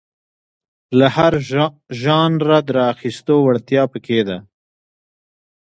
[0.97, 1.33] له هر
[2.01, 4.37] ژانره د راخیستو وړتیا په کې ده.